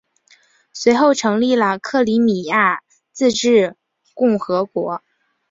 [0.73, 3.75] 随后成立了克里米亚自治
[4.15, 5.03] 共和国。